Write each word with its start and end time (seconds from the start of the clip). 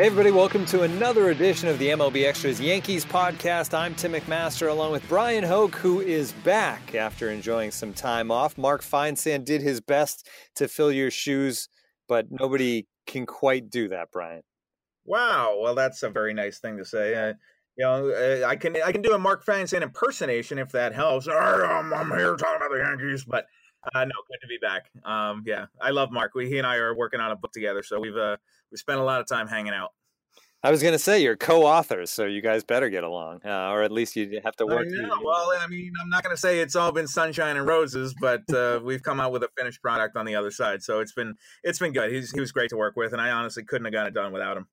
Hey, 0.00 0.06
everybody, 0.06 0.30
welcome 0.30 0.64
to 0.64 0.84
another 0.84 1.28
edition 1.28 1.68
of 1.68 1.78
the 1.78 1.88
MLB 1.88 2.24
Extras 2.24 2.58
Yankees 2.58 3.04
podcast. 3.04 3.74
I'm 3.74 3.94
Tim 3.94 4.12
McMaster 4.12 4.70
along 4.70 4.92
with 4.92 5.06
Bryan 5.10 5.44
Hoch, 5.44 5.74
who 5.74 6.00
is 6.00 6.32
back 6.32 6.94
after 6.94 7.28
enjoying 7.28 7.70
some 7.70 7.92
time 7.92 8.30
off. 8.30 8.56
Mark 8.56 8.82
Feinsand 8.82 9.44
did 9.44 9.60
his 9.60 9.82
best 9.82 10.26
to 10.56 10.68
fill 10.68 10.90
your 10.90 11.10
shoes, 11.10 11.68
but 12.08 12.28
nobody 12.30 12.86
can 13.06 13.26
quite 13.26 13.68
do 13.68 13.88
that, 13.90 14.10
Brian. 14.10 14.40
Wow. 15.04 15.58
Well, 15.60 15.74
that's 15.74 16.02
a 16.02 16.08
very 16.08 16.32
nice 16.32 16.60
thing 16.60 16.78
to 16.78 16.84
say. 16.86 17.14
Uh, 17.14 17.34
you 17.76 17.84
know, 17.84 18.08
uh, 18.08 18.46
I 18.46 18.56
can 18.56 18.82
I 18.82 18.92
can 18.92 19.02
do 19.02 19.12
a 19.12 19.18
Mark 19.18 19.44
Feinsand 19.44 19.82
impersonation 19.82 20.58
if 20.58 20.72
that 20.72 20.94
helps. 20.94 21.28
I'm, 21.28 21.92
I'm 21.92 22.10
here 22.12 22.36
talking 22.36 22.56
about 22.56 22.70
the 22.70 22.78
Yankees, 22.78 23.26
but 23.26 23.44
uh, 23.94 24.04
no, 24.04 24.14
good 24.28 24.38
to 24.42 24.46
be 24.48 24.58
back. 24.60 24.90
Um, 25.04 25.42
yeah, 25.46 25.66
I 25.80 25.90
love 25.90 26.10
Mark. 26.10 26.34
We, 26.34 26.48
he 26.48 26.58
and 26.58 26.66
I 26.66 26.76
are 26.76 26.94
working 26.94 27.20
on 27.20 27.30
a 27.30 27.36
book 27.36 27.52
together, 27.52 27.82
so 27.82 28.00
we've 28.00 28.16
uh, 28.16 28.36
we 28.70 28.76
spent 28.76 29.00
a 29.00 29.04
lot 29.04 29.20
of 29.20 29.26
time 29.26 29.48
hanging 29.48 29.72
out. 29.72 29.90
I 30.62 30.70
was 30.70 30.82
going 30.82 30.92
to 30.92 30.98
say 30.98 31.22
you're 31.22 31.38
co-authors, 31.38 32.10
so 32.10 32.26
you 32.26 32.42
guys 32.42 32.64
better 32.64 32.90
get 32.90 33.02
along, 33.02 33.40
uh, 33.46 33.70
or 33.70 33.82
at 33.82 33.90
least 33.90 34.14
you 34.14 34.40
have 34.44 34.54
to 34.56 34.66
work. 34.66 34.86
I 34.86 35.06
know. 35.06 35.18
Well, 35.24 35.52
I 35.58 35.66
mean, 35.68 35.90
I'm 36.02 36.10
not 36.10 36.22
going 36.22 36.36
to 36.36 36.40
say 36.40 36.60
it's 36.60 36.76
all 36.76 36.92
been 36.92 37.06
sunshine 37.06 37.56
and 37.56 37.66
roses, 37.66 38.14
but 38.20 38.42
uh, 38.52 38.78
we've 38.84 39.02
come 39.02 39.20
out 39.20 39.32
with 39.32 39.42
a 39.42 39.48
finished 39.56 39.80
product 39.80 40.18
on 40.18 40.26
the 40.26 40.34
other 40.34 40.50
side, 40.50 40.82
so 40.82 41.00
it's 41.00 41.12
been 41.12 41.34
it's 41.64 41.78
been 41.78 41.94
good. 41.94 42.12
He's, 42.12 42.30
he 42.32 42.40
was 42.40 42.52
great 42.52 42.68
to 42.70 42.76
work 42.76 42.94
with, 42.94 43.12
and 43.12 43.22
I 43.22 43.30
honestly 43.30 43.64
couldn't 43.64 43.86
have 43.86 43.92
gotten 43.94 44.08
it 44.08 44.14
done 44.14 44.32
without 44.32 44.58
him. 44.58 44.66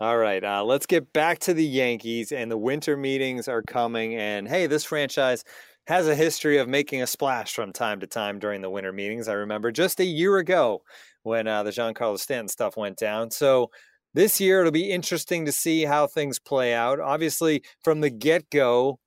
All 0.00 0.16
right, 0.16 0.42
uh, 0.42 0.64
let's 0.64 0.86
get 0.86 1.12
back 1.12 1.38
to 1.40 1.54
the 1.54 1.64
Yankees, 1.64 2.32
and 2.32 2.50
the 2.50 2.58
winter 2.58 2.96
meetings 2.96 3.46
are 3.46 3.62
coming. 3.62 4.16
And 4.16 4.48
hey, 4.48 4.66
this 4.66 4.84
franchise 4.84 5.44
has 5.88 6.06
a 6.06 6.14
history 6.14 6.58
of 6.58 6.68
making 6.68 7.00
a 7.00 7.06
splash 7.06 7.54
from 7.54 7.72
time 7.72 7.98
to 8.00 8.06
time 8.06 8.38
during 8.38 8.60
the 8.60 8.68
winter 8.68 8.92
meetings. 8.92 9.26
I 9.26 9.32
remember 9.32 9.72
just 9.72 10.00
a 10.00 10.04
year 10.04 10.36
ago 10.36 10.82
when 11.22 11.48
uh, 11.48 11.62
the 11.62 11.70
Giancarlo 11.70 12.18
Stanton 12.18 12.48
stuff 12.48 12.76
went 12.76 12.98
down. 12.98 13.30
So 13.30 13.70
this 14.12 14.38
year 14.38 14.60
it'll 14.60 14.70
be 14.70 14.90
interesting 14.90 15.46
to 15.46 15.52
see 15.52 15.86
how 15.86 16.06
things 16.06 16.38
play 16.38 16.74
out. 16.74 17.00
Obviously, 17.00 17.62
from 17.82 18.02
the 18.02 18.10
get 18.10 18.50
go, 18.50 18.98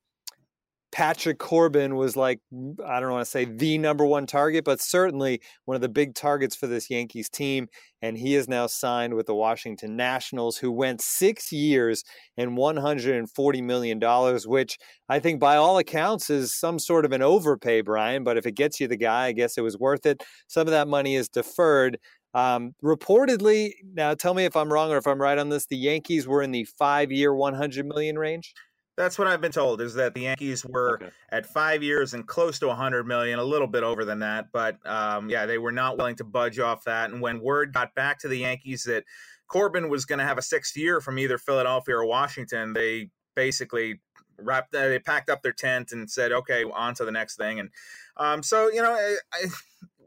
Patrick 0.91 1.39
Corbin 1.39 1.95
was 1.95 2.17
like, 2.17 2.39
I 2.85 2.99
don't 2.99 3.11
want 3.11 3.23
to 3.23 3.31
say 3.31 3.45
the 3.45 3.77
number 3.77 4.05
one 4.05 4.25
target, 4.25 4.65
but 4.65 4.81
certainly 4.81 5.41
one 5.63 5.75
of 5.75 5.81
the 5.81 5.87
big 5.87 6.15
targets 6.15 6.55
for 6.55 6.67
this 6.67 6.89
Yankees 6.89 7.29
team. 7.29 7.67
And 8.01 8.17
he 8.17 8.35
is 8.35 8.49
now 8.49 8.67
signed 8.67 9.13
with 9.13 9.25
the 9.25 9.35
Washington 9.35 9.95
Nationals, 9.95 10.57
who 10.57 10.71
went 10.71 11.01
six 11.01 11.51
years 11.51 12.03
and 12.35 12.57
$140 12.57 13.63
million, 13.63 13.99
which 14.45 14.77
I 15.07 15.19
think 15.19 15.39
by 15.39 15.55
all 15.55 15.77
accounts 15.77 16.29
is 16.29 16.59
some 16.59 16.77
sort 16.77 17.05
of 17.05 17.13
an 17.13 17.21
overpay, 17.21 17.81
Brian. 17.81 18.23
But 18.25 18.37
if 18.37 18.45
it 18.45 18.55
gets 18.55 18.79
you 18.79 18.87
the 18.87 18.97
guy, 18.97 19.27
I 19.27 19.31
guess 19.31 19.57
it 19.57 19.61
was 19.61 19.77
worth 19.77 20.05
it. 20.05 20.23
Some 20.47 20.67
of 20.67 20.71
that 20.71 20.89
money 20.89 21.15
is 21.15 21.29
deferred. 21.29 21.99
Um, 22.33 22.73
reportedly, 22.83 23.71
now 23.93 24.13
tell 24.13 24.33
me 24.33 24.45
if 24.45 24.55
I'm 24.55 24.71
wrong 24.71 24.91
or 24.91 24.97
if 24.97 25.07
I'm 25.07 25.21
right 25.21 25.37
on 25.37 25.49
this, 25.49 25.65
the 25.67 25.77
Yankees 25.77 26.27
were 26.27 26.41
in 26.41 26.51
the 26.51 26.65
five 26.65 27.11
year, 27.11 27.33
100 27.33 27.85
million 27.85 28.17
range. 28.17 28.53
That's 29.01 29.17
what 29.17 29.27
I've 29.27 29.41
been 29.41 29.51
told 29.51 29.81
is 29.81 29.95
that 29.95 30.13
the 30.13 30.21
Yankees 30.21 30.63
were 30.63 30.99
okay. 31.01 31.09
at 31.29 31.47
five 31.47 31.81
years 31.81 32.13
and 32.13 32.27
close 32.27 32.59
to 32.59 32.67
100 32.67 33.07
million, 33.07 33.39
a 33.39 33.43
little 33.43 33.65
bit 33.65 33.81
over 33.81 34.05
than 34.05 34.19
that. 34.19 34.51
But 34.51 34.77
um, 34.85 35.27
yeah, 35.27 35.47
they 35.47 35.57
were 35.57 35.71
not 35.71 35.97
willing 35.97 36.15
to 36.17 36.23
budge 36.23 36.59
off 36.59 36.83
that. 36.83 37.09
And 37.09 37.19
when 37.19 37.41
word 37.41 37.73
got 37.73 37.95
back 37.95 38.19
to 38.19 38.27
the 38.27 38.37
Yankees 38.37 38.83
that 38.83 39.03
Corbin 39.47 39.89
was 39.89 40.05
going 40.05 40.19
to 40.19 40.25
have 40.25 40.37
a 40.37 40.41
sixth 40.43 40.77
year 40.77 41.01
from 41.01 41.17
either 41.17 41.39
Philadelphia 41.39 41.95
or 41.95 42.05
Washington, 42.05 42.73
they 42.73 43.09
basically 43.35 43.99
wrapped, 44.37 44.71
they 44.71 44.99
packed 44.99 45.31
up 45.31 45.41
their 45.41 45.51
tent 45.51 45.91
and 45.91 46.09
said, 46.09 46.31
okay, 46.31 46.63
on 46.63 46.93
to 46.93 47.03
the 47.03 47.11
next 47.11 47.37
thing. 47.37 47.59
And 47.59 47.69
um, 48.17 48.43
so, 48.43 48.69
you 48.69 48.83
know, 48.83 48.91
I, 48.91 49.15
I, 49.33 49.45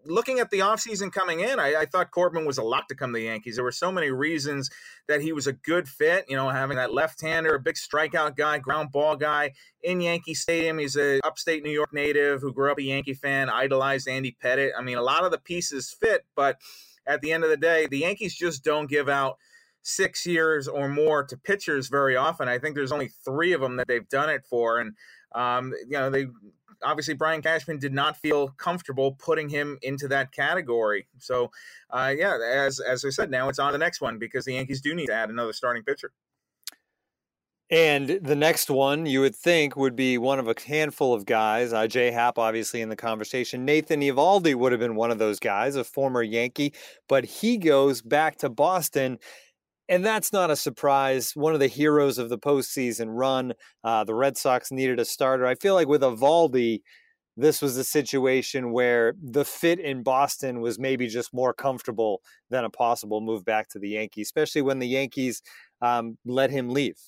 looking 0.07 0.39
at 0.39 0.51
the 0.51 0.61
offseason 0.61 1.13
coming 1.13 1.41
in, 1.41 1.59
I, 1.59 1.75
I, 1.81 1.87
thought 1.87 2.11
Corbin 2.11 2.45
was 2.45 2.59
a 2.59 2.63
lot 2.63 2.89
to 2.89 2.95
come 2.95 3.13
to 3.13 3.19
the 3.19 3.25
Yankees. 3.25 3.57
There 3.57 3.65
were 3.65 3.73
so 3.73 3.91
many 3.91 4.11
reasons 4.11 4.71
that 5.09 5.21
he 5.21 5.33
was 5.33 5.47
a 5.47 5.53
good 5.53 5.89
fit. 5.89 6.25
You 6.29 6.37
know, 6.37 6.49
having 6.49 6.77
that 6.77 6.93
left-hander, 6.93 7.55
a 7.55 7.61
big 7.61 7.77
strikeout 7.77 8.37
guy, 8.37 8.59
ground 8.59 8.93
ball 8.93 9.17
guy 9.17 9.53
in 9.83 10.01
Yankee 10.01 10.35
Stadium. 10.35 10.79
He's 10.79 10.97
a 10.97 11.21
upstate 11.25 11.63
New 11.63 11.71
York 11.71 11.93
native 11.93 12.41
who 12.41 12.53
grew 12.53 12.71
up 12.71 12.79
a 12.79 12.83
Yankee 12.83 13.15
fan, 13.15 13.51
idolized 13.51 14.09
Andy 14.09 14.37
Pettitte. 14.43 14.73
I 14.79 14.83
mean, 14.83 14.99
a 14.99 15.03
lot 15.03 15.25
of 15.25 15.31
the 15.31 15.39
pieces 15.39 15.95
fit, 16.01 16.25
but 16.35 16.59
at 17.07 17.21
the 17.21 17.33
end 17.33 17.45
of 17.45 17.51
the 17.51 17.57
day, 17.57 17.87
the 17.87 17.99
Yankees 17.99 18.35
just 18.35 18.65
don't 18.65 18.89
give 18.89 19.09
out 19.09 19.37
six 19.83 20.25
years 20.25 20.67
or 20.67 20.89
more 20.89 21.23
to 21.25 21.37
pitchers 21.37 21.89
very 21.89 22.17
often. 22.17 22.49
I 22.49 22.59
think 22.59 22.75
there's 22.75 22.93
only 22.93 23.09
three 23.25 23.53
of 23.53 23.61
them 23.61 23.77
that 23.77 23.87
they've 23.87 24.09
done 24.09 24.31
it 24.31 24.45
for, 24.49 24.81
and 24.81 24.95
um, 25.35 25.73
you 25.87 25.99
know 25.99 26.11
they 26.11 26.27
obviously 26.83 27.15
Brian 27.15 27.43
Cashman 27.43 27.79
did 27.79 27.93
not 27.93 28.17
feel 28.17 28.49
comfortable 28.49 29.13
putting 29.13 29.49
him 29.49 29.79
into 29.83 30.09
that 30.09 30.33
category. 30.33 31.07
So, 31.19 31.51
uh, 31.91 32.15
yeah, 32.17 32.39
as 32.43 32.81
as 32.81 33.05
I 33.05 33.11
said, 33.11 33.31
now 33.31 33.49
it's 33.49 33.59
on 33.59 33.73
the 33.73 33.79
next 33.79 34.01
one 34.01 34.19
because 34.19 34.45
the 34.45 34.55
Yankees 34.55 34.81
do 34.81 34.95
need 34.95 35.07
to 35.07 35.15
add 35.15 35.31
another 35.31 35.53
starting 35.53 35.83
pitcher. 35.83 36.13
And 37.71 38.21
the 38.23 38.37
next 38.37 38.69
one 38.69 39.07
you 39.07 39.21
would 39.23 39.35
think 39.35 39.75
would 39.75 39.97
be 39.97 40.19
one 40.19 40.39
of 40.39 40.49
a 40.49 40.55
handful 40.67 41.15
of 41.15 41.25
guys. 41.25 41.73
Uh, 41.73 41.87
Jay 41.87 42.11
Happ, 42.11 42.39
obviously, 42.39 42.83
in 42.83 42.91
the 42.91 42.97
conversation. 42.97 43.65
Nathan 43.65 44.01
Eovaldi 44.01 44.55
would 44.55 44.73
have 44.73 44.81
been 44.81 44.97
one 44.97 45.11
of 45.11 45.19
those 45.19 45.41
guys, 45.41 45.75
a 45.75 45.83
former 45.83 46.23
Yankee, 46.23 46.75
but 47.09 47.25
he 47.25 47.57
goes 47.57 48.03
back 48.03 48.37
to 48.39 48.51
Boston 48.51 49.19
and 49.89 50.05
that's 50.05 50.33
not 50.33 50.51
a 50.51 50.57
surprise. 50.57 51.33
One 51.35 51.55
of 51.55 51.61
the 51.61 51.67
heroes 51.67 52.19
of 52.19 52.29
the 52.29 52.39
postseason 52.39 53.07
run. 53.09 53.53
Uh, 53.83 54.05
the 54.05 54.15
Red 54.15 54.37
Sox 54.37 54.71
needed 54.71 54.99
a 54.99 55.05
starter. 55.05 55.47
I 55.47 55.55
feel 55.55 55.75
like 55.75 55.89
with 55.89 56.03
Eovaldi, 56.03 56.81
this 57.37 57.61
was 57.61 57.77
a 57.77 57.85
situation 57.85 58.73
where 58.73 59.15
the 59.21 59.45
fit 59.45 59.81
in 59.81 60.03
Boston 60.03 60.61
was 60.61 60.79
maybe 60.79 61.09
just 61.09 61.35
more 61.35 61.53
comfortable 61.53 62.23
than 62.49 62.65
a 62.65 62.71
possible 62.71 63.21
move 63.21 63.45
back 63.45 63.69
to 63.71 63.79
the 63.79 63.91
Yankees, 63.91 64.29
especially 64.29 64.63
when 64.63 64.79
the 64.79 64.87
Yankees 64.87 65.43
um, 65.83 66.17
let 66.25 66.51
him 66.51 66.71
leave. 66.71 66.99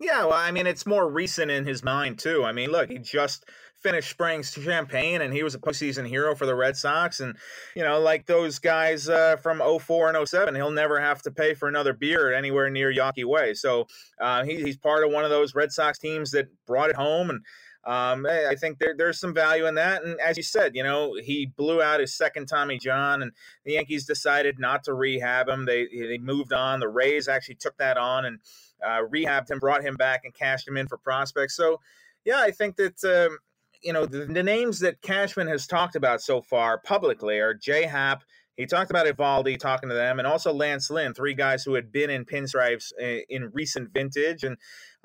Yeah, 0.00 0.24
well, 0.24 0.32
I 0.32 0.50
mean, 0.50 0.66
it's 0.66 0.86
more 0.86 1.08
recent 1.08 1.50
in 1.50 1.66
his 1.66 1.84
mind 1.84 2.18
too. 2.18 2.42
I 2.42 2.52
mean, 2.52 2.70
look, 2.70 2.88
he 2.88 2.98
just 2.98 3.44
finished 3.82 4.10
spraying 4.10 4.42
champagne 4.42 5.20
and 5.20 5.32
he 5.32 5.42
was 5.42 5.54
a 5.54 5.58
postseason 5.58 6.06
hero 6.06 6.34
for 6.34 6.46
the 6.46 6.54
Red 6.54 6.76
Sox. 6.76 7.20
And, 7.20 7.36
you 7.74 7.82
know, 7.82 8.00
like 8.00 8.26
those 8.26 8.58
guys 8.58 9.08
uh, 9.08 9.36
from 9.36 9.60
04 9.60 10.14
and 10.14 10.28
07, 10.28 10.54
he'll 10.54 10.70
never 10.70 11.00
have 11.00 11.20
to 11.22 11.30
pay 11.30 11.52
for 11.52 11.68
another 11.68 11.92
beer 11.92 12.32
anywhere 12.32 12.70
near 12.70 12.92
Yawkey 12.92 13.26
Way. 13.26 13.52
So 13.52 13.86
uh, 14.20 14.44
he, 14.44 14.62
he's 14.62 14.78
part 14.78 15.04
of 15.04 15.12
one 15.12 15.24
of 15.24 15.30
those 15.30 15.54
Red 15.54 15.70
Sox 15.70 15.98
teams 15.98 16.30
that 16.30 16.48
brought 16.66 16.90
it 16.90 16.96
home. 16.96 17.28
And 17.28 17.40
um, 17.84 18.26
I 18.26 18.54
think 18.56 18.78
there, 18.78 18.94
there's 18.96 19.18
some 19.18 19.32
value 19.32 19.66
in 19.66 19.74
that. 19.76 20.04
And 20.04 20.20
as 20.20 20.36
you 20.36 20.42
said, 20.42 20.76
you 20.76 20.82
know, 20.82 21.14
he 21.14 21.46
blew 21.46 21.80
out 21.80 22.00
his 22.00 22.14
second 22.14 22.46
Tommy 22.46 22.78
John, 22.78 23.22
and 23.22 23.32
the 23.64 23.72
Yankees 23.72 24.04
decided 24.04 24.58
not 24.58 24.84
to 24.84 24.94
rehab 24.94 25.48
him. 25.48 25.64
They 25.64 25.86
they 25.86 26.18
moved 26.18 26.52
on. 26.52 26.80
The 26.80 26.88
Rays 26.88 27.26
actually 27.26 27.54
took 27.54 27.78
that 27.78 27.96
on 27.96 28.26
and 28.26 28.38
uh, 28.84 29.02
rehabbed 29.08 29.50
him, 29.50 29.58
brought 29.58 29.82
him 29.82 29.96
back, 29.96 30.24
and 30.24 30.34
cashed 30.34 30.68
him 30.68 30.76
in 30.76 30.88
for 30.88 30.98
prospects. 30.98 31.56
So, 31.56 31.80
yeah, 32.24 32.40
I 32.40 32.50
think 32.50 32.76
that 32.76 33.02
um, 33.04 33.38
you 33.82 33.92
know, 33.94 34.04
the, 34.04 34.26
the, 34.26 34.42
names 34.42 34.80
that 34.80 35.00
Cashman 35.00 35.46
has 35.48 35.66
talked 35.66 35.96
about 35.96 36.20
so 36.20 36.42
far 36.42 36.78
publicly 36.78 37.38
are 37.38 37.54
J 37.54 37.86
Happ. 37.86 38.24
He 38.56 38.66
talked 38.66 38.90
about 38.90 39.06
Eovaldi 39.06 39.58
talking 39.58 39.88
to 39.88 39.94
them, 39.94 40.18
and 40.18 40.28
also 40.28 40.52
Lance 40.52 40.90
Lynn, 40.90 41.14
three 41.14 41.32
guys 41.32 41.64
who 41.64 41.74
had 41.74 41.90
been 41.90 42.10
in 42.10 42.26
pinstripes 42.26 42.92
in, 42.98 43.06
eh, 43.06 43.20
in 43.30 43.50
recent 43.54 43.90
vintage. 43.90 44.44
And 44.44 44.58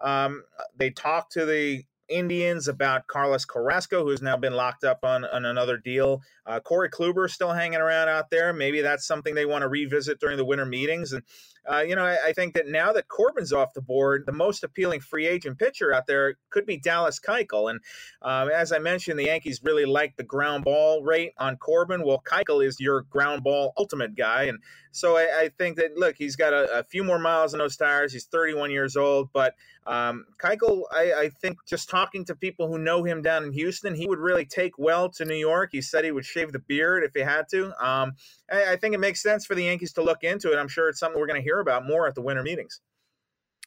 um, 0.03 0.43
they 0.75 0.89
talked 0.89 1.31
to 1.33 1.45
the 1.45 1.85
Indians 2.09 2.67
about 2.67 3.07
Carlos 3.07 3.45
Carrasco, 3.45 4.03
who 4.03 4.11
has 4.11 4.21
now 4.21 4.37
been 4.37 4.53
locked 4.53 4.83
up 4.83 4.99
on, 5.03 5.25
on 5.25 5.45
another 5.45 5.77
deal. 5.77 6.21
Uh, 6.45 6.59
Corey 6.59 6.89
Kluber 6.89 7.29
still 7.29 7.53
hanging 7.53 7.79
around 7.79 8.09
out 8.09 8.29
there. 8.29 8.53
Maybe 8.53 8.81
that's 8.81 9.07
something 9.07 9.33
they 9.33 9.45
want 9.45 9.63
to 9.63 9.67
revisit 9.67 10.19
during 10.19 10.37
the 10.37 10.45
winter 10.45 10.65
meetings. 10.65 11.13
And, 11.13 11.23
uh, 11.69 11.79
you 11.79 11.95
know, 11.95 12.05
I, 12.05 12.27
I, 12.27 12.33
think 12.33 12.53
that 12.53 12.67
now 12.67 12.93
that 12.93 13.07
Corbin's 13.07 13.51
off 13.51 13.73
the 13.73 13.81
board, 13.81 14.23
the 14.27 14.31
most 14.31 14.63
appealing 14.63 14.99
free 14.99 15.25
agent 15.25 15.57
pitcher 15.57 15.91
out 15.91 16.05
there 16.05 16.35
could 16.51 16.67
be 16.67 16.77
Dallas 16.77 17.19
Keuchel. 17.19 17.71
And 17.71 17.79
um, 18.21 18.49
as 18.49 18.71
I 18.71 18.77
mentioned, 18.77 19.17
the 19.17 19.25
Yankees 19.25 19.61
really 19.63 19.85
like 19.85 20.15
the 20.15 20.23
ground 20.23 20.63
ball 20.63 21.01
rate 21.03 21.33
on 21.39 21.57
Corbin. 21.57 22.03
Well, 22.05 22.21
Keuchel 22.23 22.63
is 22.63 22.79
your 22.79 23.01
ground 23.09 23.43
ball 23.43 23.73
ultimate 23.77 24.15
guy. 24.15 24.43
And 24.43 24.59
so 24.95 25.17
I, 25.17 25.41
I 25.41 25.49
think 25.49 25.75
that, 25.75 25.97
look, 25.97 26.15
he's 26.15 26.37
got 26.37 26.53
a, 26.53 26.79
a, 26.79 26.83
few 26.83 27.03
more 27.03 27.19
miles 27.19 27.53
on 27.53 27.59
those 27.59 27.75
tires. 27.75 28.13
He's 28.13 28.25
31 28.25 28.71
years 28.71 28.95
old. 28.95 29.29
But 29.33 29.53
um, 29.85 30.25
Keuchel, 30.41 30.83
I, 30.89 31.13
I 31.13 31.29
think 31.29 31.57
just 31.67 31.89
talking 31.89 32.23
to 32.25 32.35
people 32.35 32.69
who 32.69 32.77
know 32.77 33.03
him 33.03 33.21
down 33.21 33.43
in 33.43 33.51
Houston, 33.51 33.93
he 33.93 34.07
would 34.07 34.19
really 34.19 34.45
take 34.45 34.79
well 34.79 35.09
to 35.09 35.25
New 35.25 35.35
York. 35.35 35.71
He 35.73 35.81
said 35.81 36.05
he 36.05 36.11
would 36.11 36.23
shave 36.23 36.53
the 36.53 36.59
beard 36.59 37.03
if 37.03 37.11
he 37.13 37.19
had 37.19 37.49
to. 37.49 37.67
Um, 37.85 38.13
I, 38.49 38.71
I 38.71 38.75
think 38.77 38.95
it 38.95 38.99
makes 38.99 39.21
sense 39.21 39.45
for 39.45 39.53
the 39.53 39.65
Yankees 39.65 39.91
to 39.93 40.01
look 40.01 40.23
into 40.23 40.53
it. 40.53 40.57
I'm 40.57 40.69
sure 40.69 40.87
it's 40.87 40.99
something 40.99 41.19
we're 41.19 41.27
going 41.27 41.41
to 41.41 41.45
hear 41.45 41.59
about 41.59 41.85
more 41.85 42.07
at 42.07 42.15
the 42.15 42.21
winter 42.21 42.43
meetings. 42.43 42.79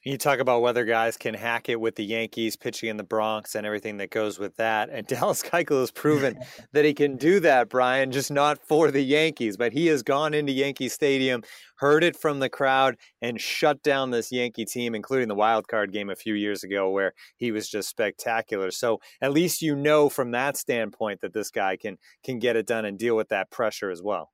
You 0.04 0.16
talk 0.16 0.38
about 0.38 0.62
whether 0.62 0.84
guys 0.84 1.16
can 1.16 1.34
hack 1.34 1.68
it 1.68 1.80
with 1.80 1.96
the 1.96 2.04
Yankees 2.04 2.56
pitching 2.56 2.88
in 2.88 2.96
the 2.96 3.02
Bronx 3.02 3.56
and 3.56 3.66
everything 3.66 3.96
that 3.96 4.10
goes 4.10 4.38
with 4.38 4.56
that. 4.56 4.90
And 4.90 5.06
Dallas 5.08 5.42
Keuchel 5.42 5.80
has 5.80 5.90
proven 5.90 6.38
that 6.72 6.84
he 6.84 6.94
can 6.94 7.16
do 7.16 7.40
that, 7.40 7.68
Brian, 7.68 8.12
just 8.12 8.30
not 8.30 8.58
for 8.66 8.90
the 8.90 9.02
Yankees. 9.02 9.56
But 9.56 9.72
he 9.72 9.86
has 9.88 10.04
gone 10.04 10.34
into 10.34 10.52
Yankee 10.52 10.88
Stadium, 10.88 11.42
heard 11.78 12.04
it 12.04 12.16
from 12.16 12.38
the 12.38 12.48
crowd, 12.48 12.96
and 13.20 13.40
shut 13.40 13.82
down 13.82 14.10
this 14.10 14.30
Yankee 14.30 14.64
team, 14.64 14.94
including 14.94 15.28
the 15.28 15.34
wild 15.34 15.66
card 15.66 15.92
game 15.92 16.10
a 16.10 16.16
few 16.16 16.34
years 16.34 16.62
ago 16.62 16.90
where 16.90 17.12
he 17.36 17.50
was 17.50 17.68
just 17.68 17.88
spectacular. 17.88 18.70
So 18.70 19.00
at 19.20 19.32
least 19.32 19.62
you 19.62 19.74
know 19.74 20.08
from 20.08 20.30
that 20.30 20.56
standpoint 20.56 21.20
that 21.22 21.32
this 21.32 21.50
guy 21.50 21.76
can 21.76 21.98
can 22.24 22.38
get 22.38 22.56
it 22.56 22.66
done 22.66 22.84
and 22.84 22.98
deal 22.98 23.16
with 23.16 23.30
that 23.30 23.50
pressure 23.50 23.90
as 23.90 24.02
well. 24.02 24.30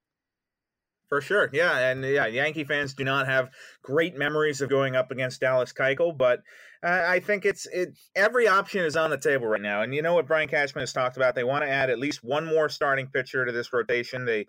For 1.08 1.20
sure, 1.20 1.50
yeah, 1.52 1.90
and 1.90 2.02
yeah, 2.02 2.26
Yankee 2.26 2.64
fans 2.64 2.94
do 2.94 3.04
not 3.04 3.26
have 3.26 3.50
great 3.82 4.16
memories 4.16 4.62
of 4.62 4.70
going 4.70 4.96
up 4.96 5.10
against 5.10 5.40
Dallas 5.40 5.72
Keuchel, 5.72 6.16
but 6.16 6.40
uh, 6.82 7.04
I 7.06 7.20
think 7.20 7.44
it's 7.44 7.66
it. 7.66 7.90
Every 8.16 8.48
option 8.48 8.84
is 8.84 8.96
on 8.96 9.10
the 9.10 9.18
table 9.18 9.46
right 9.46 9.60
now, 9.60 9.82
and 9.82 9.94
you 9.94 10.02
know 10.02 10.14
what 10.14 10.26
Brian 10.26 10.48
Cashman 10.48 10.80
has 10.82 10.92
talked 10.92 11.16
about. 11.16 11.34
They 11.34 11.44
want 11.44 11.62
to 11.62 11.70
add 11.70 11.90
at 11.90 11.98
least 11.98 12.24
one 12.24 12.46
more 12.46 12.68
starting 12.68 13.06
pitcher 13.06 13.44
to 13.44 13.52
this 13.52 13.72
rotation. 13.72 14.24
They 14.24 14.46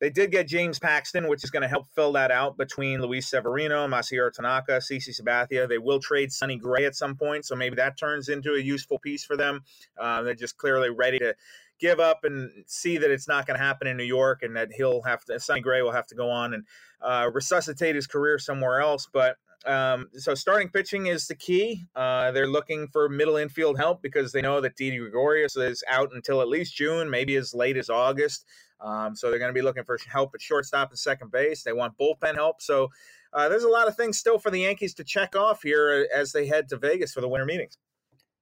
they 0.00 0.10
did 0.10 0.30
get 0.30 0.46
James 0.46 0.78
Paxton, 0.78 1.28
which 1.28 1.42
is 1.44 1.50
going 1.50 1.62
to 1.62 1.68
help 1.68 1.88
fill 1.94 2.12
that 2.12 2.30
out 2.30 2.56
between 2.56 3.02
Luis 3.02 3.28
Severino, 3.28 3.86
Masahiro 3.88 4.32
Tanaka, 4.32 4.78
CC 4.78 5.18
Sabathia. 5.20 5.68
They 5.68 5.78
will 5.78 5.98
trade 5.98 6.32
Sonny 6.32 6.56
Gray 6.56 6.84
at 6.84 6.94
some 6.94 7.16
point, 7.16 7.44
so 7.44 7.56
maybe 7.56 7.76
that 7.76 7.98
turns 7.98 8.28
into 8.28 8.54
a 8.54 8.60
useful 8.60 8.98
piece 8.98 9.24
for 9.24 9.36
them. 9.36 9.62
Uh, 9.98 10.22
they're 10.22 10.34
just 10.34 10.56
clearly 10.56 10.90
ready 10.90 11.18
to 11.18 11.34
give 11.78 12.00
up 12.00 12.24
and 12.24 12.50
see 12.66 12.98
that 12.98 13.10
it's 13.10 13.28
not 13.28 13.46
going 13.46 13.58
to 13.58 13.64
happen 13.64 13.86
in 13.86 13.96
New 13.96 14.04
York 14.04 14.42
and 14.42 14.56
that 14.56 14.72
he'll 14.72 15.02
have 15.02 15.24
to, 15.26 15.38
Sonny 15.40 15.60
Gray 15.60 15.82
will 15.82 15.92
have 15.92 16.06
to 16.08 16.14
go 16.14 16.30
on 16.30 16.54
and 16.54 16.64
uh, 17.00 17.30
resuscitate 17.32 17.94
his 17.94 18.06
career 18.06 18.38
somewhere 18.38 18.80
else. 18.80 19.06
But 19.12 19.36
um, 19.66 20.08
so 20.14 20.34
starting 20.34 20.68
pitching 20.68 21.06
is 21.06 21.26
the 21.26 21.34
key. 21.34 21.84
Uh, 21.94 22.30
they're 22.32 22.48
looking 22.48 22.88
for 22.88 23.08
middle 23.08 23.36
infield 23.36 23.78
help 23.78 24.02
because 24.02 24.32
they 24.32 24.40
know 24.40 24.60
that 24.60 24.76
Didi 24.76 24.98
Gregorius 24.98 25.56
is 25.56 25.82
out 25.88 26.10
until 26.14 26.40
at 26.40 26.48
least 26.48 26.76
June, 26.76 27.10
maybe 27.10 27.36
as 27.36 27.54
late 27.54 27.76
as 27.76 27.90
August. 27.90 28.44
Um, 28.80 29.16
so 29.16 29.28
they're 29.28 29.40
going 29.40 29.50
to 29.50 29.58
be 29.58 29.62
looking 29.62 29.84
for 29.84 29.98
help 30.08 30.34
at 30.34 30.40
shortstop 30.40 30.90
and 30.90 30.98
second 30.98 31.32
base. 31.32 31.64
They 31.64 31.72
want 31.72 31.98
bullpen 31.98 32.36
help. 32.36 32.62
So 32.62 32.88
uh, 33.32 33.48
there's 33.48 33.64
a 33.64 33.68
lot 33.68 33.88
of 33.88 33.96
things 33.96 34.18
still 34.18 34.38
for 34.38 34.50
the 34.50 34.60
Yankees 34.60 34.94
to 34.94 35.04
check 35.04 35.34
off 35.34 35.62
here 35.62 36.06
as 36.14 36.32
they 36.32 36.46
head 36.46 36.68
to 36.68 36.76
Vegas 36.76 37.12
for 37.12 37.20
the 37.20 37.28
winter 37.28 37.46
meetings. 37.46 37.76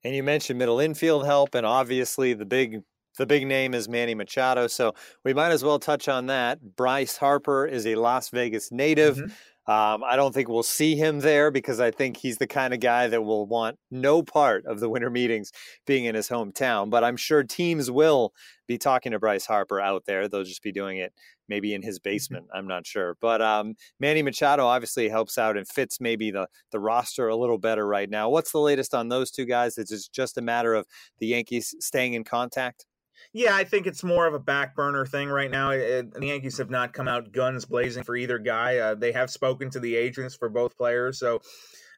And 0.04 0.14
you 0.14 0.22
mentioned 0.22 0.58
middle 0.58 0.78
infield 0.78 1.24
help, 1.24 1.54
and 1.54 1.66
obviously 1.66 2.34
the 2.34 2.44
big 2.44 2.82
the 3.16 3.26
big 3.26 3.46
name 3.46 3.74
is 3.74 3.88
Manny 3.88 4.14
Machado, 4.14 4.66
so 4.66 4.94
we 5.24 5.34
might 5.34 5.50
as 5.50 5.64
well 5.64 5.78
touch 5.78 6.08
on 6.08 6.26
that. 6.26 6.76
Bryce 6.76 7.16
Harper 7.16 7.66
is 7.66 7.86
a 7.86 7.94
Las 7.96 8.28
Vegas 8.30 8.70
native. 8.70 9.16
Mm-hmm. 9.16 9.32
Um, 9.68 10.04
I 10.04 10.14
don't 10.14 10.32
think 10.32 10.48
we'll 10.48 10.62
see 10.62 10.94
him 10.94 11.18
there 11.18 11.50
because 11.50 11.80
I 11.80 11.90
think 11.90 12.18
he's 12.18 12.38
the 12.38 12.46
kind 12.46 12.72
of 12.72 12.78
guy 12.78 13.08
that 13.08 13.22
will 13.22 13.46
want 13.46 13.78
no 13.90 14.22
part 14.22 14.64
of 14.64 14.78
the 14.78 14.88
winter 14.88 15.10
meetings 15.10 15.50
being 15.86 16.04
in 16.04 16.14
his 16.14 16.28
hometown. 16.28 16.88
But 16.88 17.02
I'm 17.02 17.16
sure 17.16 17.42
teams 17.42 17.90
will 17.90 18.32
be 18.68 18.78
talking 18.78 19.10
to 19.10 19.18
Bryce 19.18 19.44
Harper 19.44 19.80
out 19.80 20.04
there. 20.06 20.28
They'll 20.28 20.44
just 20.44 20.62
be 20.62 20.70
doing 20.70 20.98
it 20.98 21.12
maybe 21.48 21.74
in 21.74 21.82
his 21.82 21.98
mm-hmm. 21.98 22.10
basement. 22.10 22.46
I'm 22.54 22.68
not 22.68 22.86
sure. 22.86 23.16
But 23.20 23.42
um, 23.42 23.74
Manny 23.98 24.22
Machado 24.22 24.66
obviously 24.66 25.08
helps 25.08 25.36
out 25.36 25.56
and 25.56 25.66
fits 25.66 26.00
maybe 26.00 26.30
the, 26.30 26.46
the 26.70 26.78
roster 26.78 27.26
a 27.26 27.36
little 27.36 27.58
better 27.58 27.88
right 27.88 28.08
now. 28.08 28.28
What's 28.28 28.52
the 28.52 28.60
latest 28.60 28.94
on 28.94 29.08
those 29.08 29.32
two 29.32 29.46
guys? 29.46 29.78
Is 29.78 29.90
it 29.90 30.08
just 30.12 30.38
a 30.38 30.42
matter 30.42 30.74
of 30.74 30.86
the 31.18 31.26
Yankees 31.26 31.74
staying 31.80 32.14
in 32.14 32.22
contact? 32.22 32.86
Yeah, 33.32 33.54
I 33.54 33.64
think 33.64 33.86
it's 33.86 34.04
more 34.04 34.26
of 34.26 34.34
a 34.34 34.38
back 34.38 34.74
burner 34.74 35.06
thing 35.06 35.28
right 35.28 35.50
now. 35.50 35.70
It, 35.70 36.12
the 36.12 36.26
Yankees 36.26 36.58
have 36.58 36.70
not 36.70 36.92
come 36.92 37.08
out 37.08 37.32
guns 37.32 37.64
blazing 37.64 38.02
for 38.02 38.16
either 38.16 38.38
guy. 38.38 38.78
Uh, 38.78 38.94
they 38.94 39.12
have 39.12 39.30
spoken 39.30 39.70
to 39.70 39.80
the 39.80 39.96
agents 39.96 40.34
for 40.34 40.48
both 40.48 40.76
players. 40.76 41.18
So, 41.18 41.40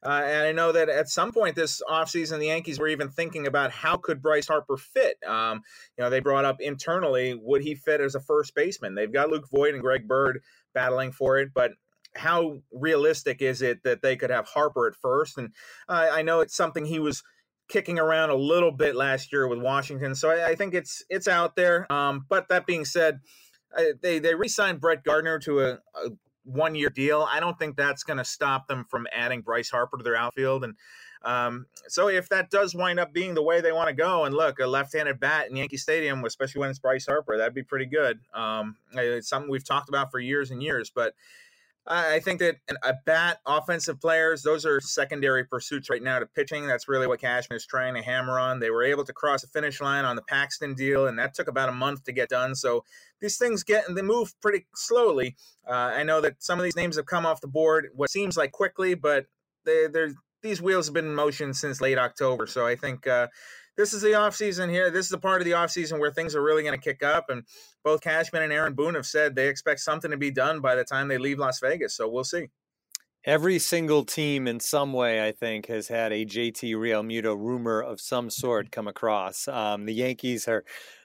uh, 0.04 0.22
and 0.24 0.46
I 0.46 0.52
know 0.52 0.72
that 0.72 0.88
at 0.88 1.08
some 1.08 1.32
point 1.32 1.56
this 1.56 1.82
offseason, 1.88 2.38
the 2.38 2.46
Yankees 2.46 2.78
were 2.78 2.88
even 2.88 3.08
thinking 3.08 3.46
about 3.46 3.70
how 3.70 3.96
could 3.96 4.22
Bryce 4.22 4.48
Harper 4.48 4.76
fit. 4.76 5.16
Um, 5.26 5.62
you 5.96 6.04
know, 6.04 6.10
they 6.10 6.20
brought 6.20 6.44
up 6.44 6.60
internally, 6.60 7.34
would 7.34 7.62
he 7.62 7.74
fit 7.74 8.00
as 8.00 8.14
a 8.14 8.20
first 8.20 8.54
baseman? 8.54 8.94
They've 8.94 9.12
got 9.12 9.30
Luke 9.30 9.48
Voit 9.50 9.74
and 9.74 9.82
Greg 9.82 10.06
Bird 10.06 10.40
battling 10.74 11.12
for 11.12 11.38
it, 11.38 11.50
but 11.54 11.72
how 12.14 12.62
realistic 12.72 13.42
is 13.42 13.62
it 13.62 13.82
that 13.84 14.02
they 14.02 14.16
could 14.16 14.30
have 14.30 14.46
Harper 14.46 14.86
at 14.86 14.94
first? 14.94 15.38
And 15.38 15.52
uh, 15.88 16.08
I 16.10 16.22
know 16.22 16.40
it's 16.40 16.56
something 16.56 16.84
he 16.84 16.98
was– 16.98 17.22
kicking 17.68 17.98
around 17.98 18.30
a 18.30 18.34
little 18.34 18.72
bit 18.72 18.96
last 18.96 19.32
year 19.32 19.46
with 19.46 19.60
Washington. 19.60 20.14
So 20.14 20.30
I, 20.30 20.50
I 20.50 20.54
think 20.54 20.74
it's 20.74 21.04
it's 21.08 21.28
out 21.28 21.56
there. 21.56 21.90
Um, 21.92 22.26
but 22.28 22.48
that 22.48 22.66
being 22.66 22.84
said, 22.84 23.20
I, 23.76 23.92
they 24.02 24.18
they 24.18 24.34
re-signed 24.34 24.80
Brett 24.80 25.04
Gardner 25.04 25.38
to 25.40 25.60
a, 25.60 25.72
a 25.94 26.10
one 26.44 26.74
year 26.74 26.88
deal. 26.88 27.26
I 27.30 27.40
don't 27.40 27.58
think 27.58 27.76
that's 27.76 28.02
going 28.02 28.16
to 28.16 28.24
stop 28.24 28.68
them 28.68 28.86
from 28.88 29.06
adding 29.14 29.42
Bryce 29.42 29.70
Harper 29.70 29.98
to 29.98 30.02
their 30.02 30.16
outfield. 30.16 30.64
And 30.64 30.74
um, 31.22 31.66
so 31.88 32.08
if 32.08 32.28
that 32.30 32.50
does 32.50 32.74
wind 32.74 32.98
up 32.98 33.12
being 33.12 33.34
the 33.34 33.42
way 33.42 33.60
they 33.60 33.72
want 33.72 33.88
to 33.88 33.94
go, 33.94 34.24
and 34.24 34.34
look, 34.34 34.58
a 34.58 34.66
left-handed 34.66 35.20
bat 35.20 35.50
in 35.50 35.56
Yankee 35.56 35.76
Stadium, 35.76 36.24
especially 36.24 36.60
when 36.60 36.70
it's 36.70 36.78
Bryce 36.78 37.06
Harper, 37.06 37.36
that'd 37.36 37.54
be 37.54 37.64
pretty 37.64 37.86
good. 37.86 38.20
Um, 38.32 38.76
it's 38.92 39.28
something 39.28 39.50
we've 39.50 39.66
talked 39.66 39.88
about 39.88 40.10
for 40.10 40.20
years 40.20 40.50
and 40.50 40.62
years, 40.62 40.90
but 40.94 41.14
I 41.90 42.20
think 42.20 42.40
that 42.40 42.56
a 42.82 42.94
bat, 43.06 43.38
offensive 43.46 44.00
players, 44.00 44.43
those 44.43 44.67
are 44.67 44.79
secondary 44.81 45.44
pursuits 45.44 45.88
right 45.88 46.02
now 46.02 46.19
to 46.19 46.26
pitching. 46.26 46.67
That's 46.67 46.87
really 46.87 47.06
what 47.06 47.20
Cashman 47.20 47.56
is 47.56 47.67
trying 47.67 47.94
to 47.94 48.02
hammer 48.02 48.38
on. 48.38 48.61
They 48.61 48.70
were 48.70 48.85
able 48.85 49.05
to 49.05 49.12
cross 49.14 49.40
the 49.40 49.49
finish 49.49 49.81
line 49.81 50.05
on 50.05 50.14
the 50.14 50.23
Paxton 50.23 50.75
deal, 50.75 51.06
and 51.06 51.19
that 51.19 51.32
took 51.32 51.49
about 51.49 51.70
a 51.70 51.73
month 51.73 52.05
to 52.05 52.12
get 52.12 52.29
done. 52.29 52.55
So 52.55 52.85
these 53.20 53.38
things 53.38 53.62
get 53.62 53.85
they 53.88 54.02
move 54.02 54.38
pretty 54.43 54.67
slowly. 54.75 55.37
Uh, 55.67 55.73
I 55.73 56.02
know 56.02 56.20
that 56.20 56.43
some 56.43 56.58
of 56.58 56.64
these 56.64 56.76
names 56.76 56.96
have 56.96 57.06
come 57.06 57.25
off 57.25 57.40
the 57.40 57.49
board 57.49 57.88
what 57.94 58.11
seems 58.11 58.37
like 58.37 58.52
quickly, 58.52 58.94
but 58.94 59.26
they, 59.64 59.87
they're 59.90 60.12
these 60.43 60.62
wheels 60.62 60.87
have 60.87 60.94
been 60.94 61.06
in 61.06 61.14
motion 61.14 61.55
since 61.55 61.81
late 61.81 61.99
October. 61.99 62.46
So 62.46 62.67
I 62.67 62.76
think 62.76 63.06
uh, 63.06 63.29
this 63.78 63.94
is 63.94 64.02
the 64.02 64.08
offseason 64.08 64.69
here. 64.69 64.90
This 64.90 65.06
is 65.06 65.10
the 65.10 65.19
part 65.19 65.40
of 65.40 65.44
the 65.44 65.52
offseason 65.52 66.00
where 66.00 66.10
things 66.10 66.34
are 66.34 66.42
really 66.42 66.64
going 66.64 66.78
to 66.78 66.82
kick 66.82 67.04
up. 67.04 67.30
And 67.30 67.44
both 67.84 68.00
Cashman 68.00 68.42
and 68.42 68.52
Aaron 68.52 68.75
Boone 68.75 68.96
have 68.96 69.06
said 69.06 69.36
they 69.36 69.48
expect 69.48 69.80
something 69.80 70.10
to 70.10 70.16
be 70.16 70.32
done 70.32 70.60
by 70.60 70.75
the 70.75 70.84
time 70.84 71.06
they 71.06 71.16
leave 71.16 71.38
Las 71.38 71.60
Vegas. 71.60 71.96
So 71.96 72.08
we'll 72.08 72.25
see. 72.25 72.48
Every 73.25 73.60
single 73.60 74.04
team 74.04 74.48
in 74.48 74.58
some 74.58 74.92
way, 74.92 75.25
I 75.25 75.30
think, 75.30 75.66
has 75.66 75.86
had 75.86 76.12
a 76.12 76.26
JT 76.26 76.75
Realmuto 76.75 77.38
rumor 77.38 77.80
of 77.80 78.00
some 78.00 78.30
sort 78.30 78.72
come 78.72 78.88
across. 78.88 79.46
Um, 79.46 79.86
the 79.86 79.94
Yankees 79.94 80.48
are 80.48 80.64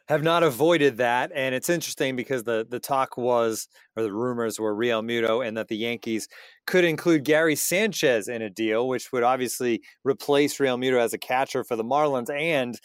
have 0.10 0.24
not 0.24 0.44
avoided 0.44 0.98
that. 0.98 1.32
And 1.34 1.56
it's 1.56 1.70
interesting 1.70 2.16
because 2.16 2.44
the 2.44 2.66
the 2.70 2.80
talk 2.80 3.18
was, 3.18 3.68
or 3.96 4.04
the 4.04 4.12
rumors 4.12 4.60
were 4.60 4.76
Realmuto, 4.76 5.46
and 5.46 5.56
that 5.58 5.68
the 5.70 5.78
Yankees 5.78 6.28
could 6.68 6.84
include 6.84 7.24
Gary 7.24 7.56
Sanchez 7.56 8.28
in 8.28 8.42
a 8.42 8.50
deal, 8.50 8.88
which 8.88 9.12
would 9.12 9.24
obviously 9.24 9.82
replace 10.04 10.58
Realmuto 10.58 11.00
as 11.00 11.14
a 11.14 11.18
catcher 11.18 11.64
for 11.64 11.76
the 11.76 11.84
Marlins, 11.84 12.30
and 12.30 12.76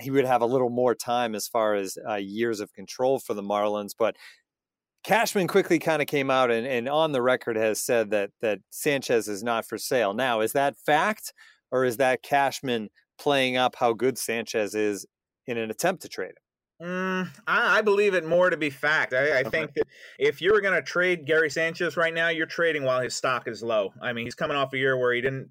he 0.00 0.10
would 0.10 0.26
have 0.26 0.42
a 0.42 0.46
little 0.46 0.70
more 0.70 0.94
time 0.94 1.34
as 1.34 1.48
far 1.48 1.74
as 1.74 1.96
uh, 2.08 2.14
years 2.14 2.60
of 2.60 2.72
control 2.72 3.18
for 3.18 3.34
the 3.34 3.42
Marlins. 3.42 3.92
But 3.98 4.16
Cashman 5.04 5.48
quickly 5.48 5.78
kind 5.78 6.02
of 6.02 6.08
came 6.08 6.30
out 6.30 6.50
and, 6.50 6.66
and 6.66 6.88
on 6.88 7.12
the 7.12 7.22
record 7.22 7.56
has 7.56 7.80
said 7.80 8.10
that 8.10 8.30
that 8.42 8.58
Sanchez 8.70 9.28
is 9.28 9.42
not 9.42 9.66
for 9.66 9.78
sale. 9.78 10.12
Now, 10.14 10.40
is 10.40 10.52
that 10.52 10.76
fact, 10.84 11.32
or 11.70 11.84
is 11.84 11.96
that 11.96 12.22
Cashman 12.22 12.90
playing 13.18 13.56
up 13.56 13.74
how 13.76 13.92
good 13.94 14.18
Sanchez 14.18 14.74
is 14.74 15.06
in 15.46 15.56
an 15.56 15.70
attempt 15.70 16.02
to 16.02 16.08
trade 16.08 16.30
him? 16.30 16.47
Mm, 16.80 17.28
I, 17.46 17.78
I, 17.78 17.82
believe 17.82 18.14
it 18.14 18.24
more 18.24 18.50
to 18.50 18.56
be 18.56 18.70
fact. 18.70 19.12
I, 19.12 19.18
I 19.18 19.40
okay. 19.40 19.50
think 19.50 19.74
that 19.74 19.84
if 20.18 20.40
you 20.40 20.52
were 20.52 20.60
going 20.60 20.74
to 20.74 20.82
trade 20.82 21.26
Gary 21.26 21.50
Sanchez 21.50 21.96
right 21.96 22.14
now, 22.14 22.28
you're 22.28 22.46
trading 22.46 22.84
while 22.84 23.00
his 23.00 23.16
stock 23.16 23.48
is 23.48 23.64
low. 23.64 23.92
I 24.00 24.12
mean, 24.12 24.24
he's 24.24 24.36
coming 24.36 24.56
off 24.56 24.72
a 24.72 24.78
year 24.78 24.96
where 24.96 25.12
he 25.12 25.20
didn't 25.20 25.50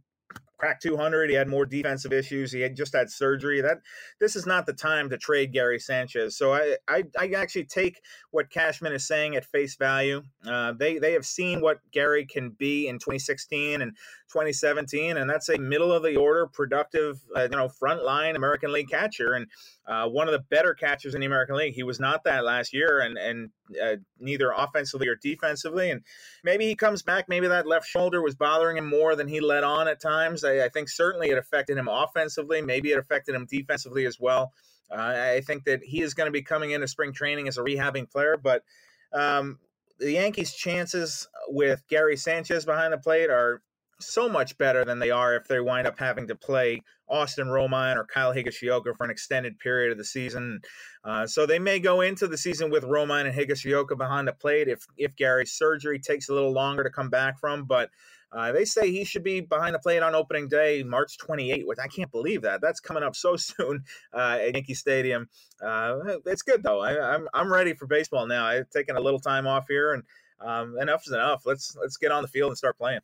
crack 0.57 0.79
200. 0.79 1.29
He 1.29 1.35
had 1.35 1.47
more 1.47 1.65
defensive 1.65 2.11
issues. 2.11 2.51
He 2.51 2.61
had 2.61 2.75
just 2.75 2.95
had 2.95 3.09
surgery. 3.09 3.61
That 3.61 3.79
this 4.19 4.35
is 4.35 4.45
not 4.45 4.65
the 4.65 4.73
time 4.73 5.09
to 5.09 5.17
trade 5.17 5.53
Gary 5.53 5.79
Sanchez. 5.79 6.37
So 6.37 6.53
I 6.53 6.77
I, 6.87 7.03
I 7.17 7.29
actually 7.35 7.65
take 7.65 8.01
what 8.31 8.49
Cashman 8.49 8.93
is 8.93 9.07
saying 9.07 9.35
at 9.35 9.45
face 9.45 9.75
value. 9.75 10.23
Uh, 10.45 10.73
they 10.73 10.97
they 10.97 11.13
have 11.13 11.25
seen 11.25 11.61
what 11.61 11.79
Gary 11.91 12.25
can 12.25 12.51
be 12.51 12.87
in 12.87 12.95
2016 12.95 13.81
and 13.81 13.95
2017, 14.29 15.17
and 15.17 15.29
that's 15.29 15.49
a 15.49 15.57
middle 15.57 15.91
of 15.91 16.03
the 16.03 16.15
order, 16.15 16.47
productive, 16.47 17.19
uh, 17.35 17.43
you 17.43 17.49
know, 17.49 17.69
frontline 17.69 18.35
American 18.35 18.71
League 18.71 18.89
catcher, 18.89 19.33
and 19.33 19.47
uh, 19.87 20.07
one 20.07 20.27
of 20.27 20.33
the 20.33 20.39
better 20.49 20.73
catchers 20.73 21.15
in 21.15 21.21
the 21.21 21.27
American 21.27 21.55
League. 21.55 21.73
He 21.73 21.83
was 21.83 21.99
not 21.99 22.23
that 22.23 22.43
last 22.43 22.73
year, 22.73 22.99
and 22.99 23.17
and 23.17 23.49
uh, 23.81 23.95
neither 24.19 24.51
offensively 24.51 25.07
or 25.07 25.15
defensively. 25.15 25.91
And 25.91 26.01
maybe 26.43 26.65
he 26.65 26.75
comes 26.75 27.01
back. 27.01 27.29
Maybe 27.29 27.47
that 27.47 27.67
left 27.67 27.87
shoulder 27.87 28.21
was 28.21 28.35
bothering 28.35 28.77
him 28.77 28.89
more 28.89 29.15
than 29.15 29.27
he 29.27 29.39
let 29.39 29.63
on 29.63 29.87
at 29.87 30.01
times. 30.01 30.43
I, 30.43 30.65
I 30.65 30.69
think 30.69 30.89
certainly 30.89 31.29
it 31.29 31.37
affected 31.37 31.77
him 31.77 31.87
offensively. 31.87 32.61
Maybe 32.61 32.91
it 32.91 32.99
affected 32.99 33.35
him 33.35 33.47
defensively 33.49 34.05
as 34.05 34.19
well. 34.19 34.53
Uh, 34.89 35.35
I 35.35 35.41
think 35.41 35.65
that 35.65 35.83
he 35.83 36.01
is 36.01 36.13
going 36.13 36.27
to 36.27 36.31
be 36.31 36.41
coming 36.41 36.71
into 36.71 36.87
spring 36.87 37.11
training 37.11 37.47
as 37.47 37.57
a 37.57 37.61
rehabbing 37.61 38.09
player, 38.09 38.37
but 38.41 38.63
um, 39.11 39.59
the 39.99 40.13
Yankees' 40.13 40.53
chances 40.53 41.27
with 41.47 41.83
Gary 41.87 42.17
Sanchez 42.17 42.65
behind 42.65 42.93
the 42.93 42.97
plate 42.97 43.29
are 43.29 43.61
so 43.99 44.29
much 44.29 44.57
better 44.57 44.85
than 44.85 44.99
they 44.99 45.11
are 45.11 45.35
if 45.35 45.47
they 45.47 45.59
wind 45.59 45.87
up 45.87 45.97
having 45.97 46.27
to 46.27 46.35
play 46.35 46.81
Austin 47.09 47.47
Romine 47.47 47.95
or 47.95 48.05
Kyle 48.05 48.33
Higashioka 48.33 48.95
for 48.95 49.03
an 49.03 49.09
extended 49.09 49.57
period 49.59 49.91
of 49.91 49.97
the 49.97 50.03
season. 50.03 50.61
Uh, 51.03 51.25
so 51.25 51.45
they 51.45 51.59
may 51.59 51.79
go 51.79 52.01
into 52.01 52.27
the 52.27 52.37
season 52.37 52.69
with 52.69 52.83
Romine 52.83 53.25
and 53.25 53.35
Higashioka 53.35 53.97
behind 53.97 54.27
the 54.27 54.33
plate 54.33 54.67
if 54.67 54.85
if 54.97 55.15
Gary's 55.15 55.53
surgery 55.53 55.99
takes 55.99 56.29
a 56.29 56.33
little 56.33 56.51
longer 56.51 56.83
to 56.83 56.89
come 56.89 57.09
back 57.09 57.39
from. 57.39 57.65
But 57.65 57.89
uh, 58.31 58.51
they 58.51 58.65
say 58.65 58.91
he 58.91 59.05
should 59.05 59.23
be 59.23 59.39
behind 59.39 59.73
the 59.73 59.79
plate 59.79 60.03
on 60.03 60.13
opening 60.13 60.49
day, 60.49 60.83
March 60.83 61.17
28, 61.17 61.65
which 61.65 61.79
I 61.81 61.87
can't 61.87 62.11
believe 62.11 62.41
that. 62.41 62.61
That's 62.61 62.79
coming 62.79 63.03
up 63.03 63.15
so 63.15 63.35
soon 63.37 63.83
uh, 64.13 64.37
at 64.41 64.53
Yankee 64.53 64.73
Stadium. 64.73 65.29
Uh, 65.61 65.97
it's 66.25 66.41
good 66.41 66.61
though. 66.61 66.81
I, 66.81 66.91
am 66.91 67.01
I'm, 67.03 67.27
I'm 67.33 67.53
ready 67.53 67.73
for 67.73 67.87
baseball 67.87 68.27
now. 68.27 68.45
I've 68.45 68.69
taken 68.69 68.97
a 68.97 69.01
little 69.01 69.19
time 69.19 69.47
off 69.47 69.65
here, 69.69 69.93
and 69.93 70.03
um, 70.39 70.77
enough 70.77 71.03
is 71.07 71.13
enough. 71.13 71.43
Let's 71.45 71.75
let's 71.79 71.97
get 71.97 72.11
on 72.11 72.21
the 72.21 72.27
field 72.27 72.49
and 72.49 72.57
start 72.57 72.77
playing. 72.77 72.99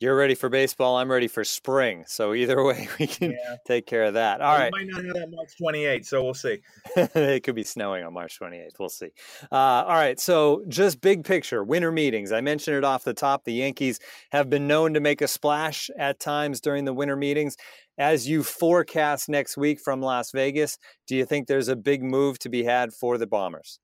You're 0.00 0.14
ready 0.14 0.36
for 0.36 0.48
baseball. 0.48 0.96
I'm 0.96 1.10
ready 1.10 1.26
for 1.26 1.42
spring. 1.42 2.04
So 2.06 2.32
either 2.32 2.62
way, 2.64 2.88
we 3.00 3.08
can 3.08 3.32
yeah. 3.32 3.56
take 3.66 3.86
care 3.86 4.04
of 4.04 4.14
that. 4.14 4.40
All 4.40 4.56
right. 4.56 4.70
Might 4.72 4.86
not 4.86 5.04
have 5.04 5.14
that 5.14 5.30
March 5.30 5.54
28th, 5.60 6.06
so 6.06 6.22
we'll 6.22 6.34
see. 6.34 6.58
it 6.96 7.42
could 7.42 7.56
be 7.56 7.64
snowing 7.64 8.04
on 8.04 8.12
March 8.12 8.38
28th. 8.40 8.78
We'll 8.78 8.88
see. 8.90 9.08
Uh, 9.50 9.56
all 9.56 9.94
right. 9.94 10.20
So 10.20 10.62
just 10.68 11.00
big 11.00 11.24
picture, 11.24 11.64
winter 11.64 11.90
meetings. 11.90 12.30
I 12.30 12.40
mentioned 12.40 12.76
it 12.76 12.84
off 12.84 13.02
the 13.02 13.14
top. 13.14 13.44
The 13.44 13.52
Yankees 13.52 13.98
have 14.30 14.48
been 14.48 14.68
known 14.68 14.94
to 14.94 15.00
make 15.00 15.20
a 15.20 15.28
splash 15.28 15.90
at 15.98 16.20
times 16.20 16.60
during 16.60 16.84
the 16.84 16.94
winter 16.94 17.16
meetings. 17.16 17.56
As 17.98 18.28
you 18.28 18.44
forecast 18.44 19.28
next 19.28 19.56
week 19.56 19.80
from 19.80 20.00
Las 20.00 20.30
Vegas, 20.30 20.78
do 21.08 21.16
you 21.16 21.24
think 21.24 21.48
there's 21.48 21.66
a 21.66 21.74
big 21.74 22.04
move 22.04 22.38
to 22.40 22.48
be 22.48 22.62
had 22.62 22.92
for 22.92 23.18
the 23.18 23.26
Bombers? 23.26 23.80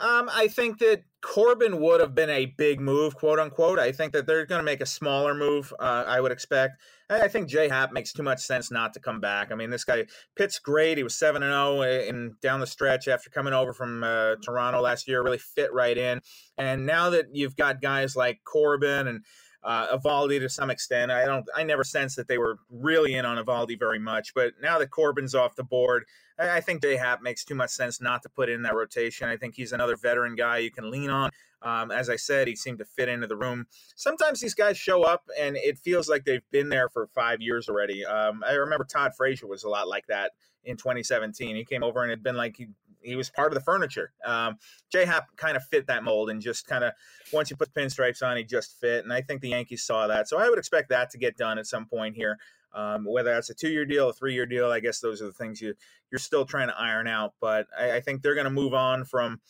Um, 0.00 0.30
I 0.32 0.48
think 0.48 0.78
that 0.78 1.02
Corbin 1.20 1.78
would 1.78 2.00
have 2.00 2.14
been 2.14 2.30
a 2.30 2.46
big 2.46 2.80
move, 2.80 3.14
quote 3.14 3.38
unquote. 3.38 3.78
I 3.78 3.92
think 3.92 4.14
that 4.14 4.26
they're 4.26 4.46
going 4.46 4.60
to 4.60 4.64
make 4.64 4.80
a 4.80 4.86
smaller 4.86 5.34
move. 5.34 5.72
Uh, 5.78 6.04
I 6.06 6.20
would 6.20 6.32
expect. 6.32 6.80
I 7.10 7.28
think 7.28 7.48
J 7.48 7.68
Happ 7.68 7.92
makes 7.92 8.12
too 8.12 8.22
much 8.22 8.40
sense 8.40 8.70
not 8.70 8.94
to 8.94 9.00
come 9.00 9.20
back. 9.20 9.52
I 9.52 9.56
mean, 9.56 9.68
this 9.68 9.84
guy 9.84 10.06
Pitt's 10.36 10.58
great. 10.58 10.96
He 10.96 11.02
was 11.02 11.14
seven 11.14 11.42
and 11.42 11.52
zero 11.52 11.80
oh 11.80 11.82
and 11.82 12.40
down 12.40 12.60
the 12.60 12.66
stretch 12.66 13.08
after 13.08 13.28
coming 13.28 13.52
over 13.52 13.74
from 13.74 14.02
uh, 14.02 14.36
Toronto 14.42 14.80
last 14.80 15.06
year. 15.06 15.22
Really 15.22 15.38
fit 15.38 15.72
right 15.74 15.98
in. 15.98 16.20
And 16.56 16.86
now 16.86 17.10
that 17.10 17.26
you've 17.32 17.56
got 17.56 17.82
guys 17.82 18.16
like 18.16 18.40
Corbin 18.44 19.06
and 19.08 19.24
uh, 19.62 19.98
Eovaldi 19.98 20.40
to 20.40 20.48
some 20.48 20.70
extent. 20.70 21.10
I 21.10 21.26
don't. 21.26 21.44
I 21.54 21.62
never 21.64 21.84
sensed 21.84 22.16
that 22.16 22.28
they 22.28 22.38
were 22.38 22.58
really 22.70 23.14
in 23.14 23.26
on 23.26 23.42
Eovaldi 23.44 23.78
very 23.78 23.98
much. 23.98 24.32
But 24.34 24.54
now 24.62 24.78
that 24.78 24.90
Corbin's 24.90 25.34
off 25.34 25.56
the 25.56 25.64
board, 25.64 26.04
I, 26.40 26.60
think 26.60 26.82
J 26.82 26.96
Happ 26.96 27.22
makes 27.22 27.44
too 27.44 27.54
much 27.54 27.70
sense 27.70 28.00
not 28.00 28.22
to 28.22 28.28
put 28.28 28.48
in 28.48 28.62
that 28.62 28.74
rotation. 28.74 29.28
I 29.28 29.36
think 29.36 29.54
he's 29.54 29.72
another 29.72 29.96
veteran 29.96 30.34
guy 30.34 30.58
you 30.58 30.70
can 30.70 30.90
lean 30.90 31.10
on. 31.10 31.30
Um, 31.62 31.90
as 31.90 32.08
I 32.08 32.16
said, 32.16 32.48
he 32.48 32.56
seemed 32.56 32.78
to 32.78 32.84
fit 32.84 33.08
into 33.08 33.26
the 33.26 33.36
room. 33.36 33.66
Sometimes 33.94 34.40
these 34.40 34.54
guys 34.54 34.78
show 34.78 35.02
up 35.02 35.28
and 35.38 35.56
it 35.56 35.78
feels 35.78 36.08
like 36.08 36.24
they've 36.24 36.48
been 36.50 36.70
there 36.70 36.88
for 36.88 37.06
five 37.08 37.40
years 37.42 37.68
already. 37.68 38.04
Um, 38.04 38.42
I 38.46 38.52
remember 38.52 38.84
Todd 38.84 39.12
Frazier 39.14 39.46
was 39.46 39.64
a 39.64 39.68
lot 39.68 39.86
like 39.86 40.06
that 40.06 40.32
in 40.64 40.76
2017. 40.76 41.56
He 41.56 41.64
came 41.64 41.82
over 41.82 42.02
and 42.02 42.10
had 42.10 42.22
been 42.22 42.36
like 42.36 42.56
he 42.56 42.68
he 43.02 43.16
was 43.16 43.30
part 43.30 43.50
of 43.50 43.54
the 43.54 43.64
furniture. 43.64 44.12
Um, 44.24 44.58
J 44.90 45.06
Happ 45.06 45.34
kind 45.36 45.56
of 45.56 45.64
fit 45.64 45.86
that 45.86 46.04
mold 46.04 46.30
and 46.30 46.40
just 46.40 46.66
kind 46.66 46.84
of 46.84 46.92
once 47.32 47.50
you 47.50 47.56
put 47.56 47.72
pinstripes 47.72 48.22
on, 48.22 48.36
he 48.36 48.44
just 48.44 48.78
fit. 48.78 49.04
And 49.04 49.12
I 49.12 49.22
think 49.22 49.40
the 49.40 49.50
Yankees 49.50 49.82
saw 49.82 50.06
that. 50.06 50.28
So 50.28 50.38
I 50.38 50.48
would 50.48 50.58
expect 50.58 50.90
that 50.90 51.10
to 51.10 51.18
get 51.18 51.36
done 51.36 51.58
at 51.58 51.66
some 51.66 51.86
point 51.86 52.16
here. 52.16 52.38
Um, 52.72 53.04
whether 53.04 53.32
that's 53.34 53.50
a 53.50 53.54
two-year 53.54 53.84
deal, 53.84 54.10
a 54.10 54.12
three-year 54.12 54.46
deal, 54.46 54.70
I 54.70 54.80
guess 54.80 55.00
those 55.00 55.20
are 55.20 55.26
the 55.26 55.32
things 55.32 55.60
you 55.60 55.74
you're 56.10 56.18
still 56.18 56.44
trying 56.44 56.68
to 56.68 56.78
iron 56.78 57.06
out. 57.06 57.34
But 57.40 57.66
I, 57.78 57.92
I 57.96 58.00
think 58.00 58.22
they're 58.22 58.34
going 58.34 58.44
to 58.44 58.50
move 58.50 58.74
on 58.74 59.04
from 59.04 59.40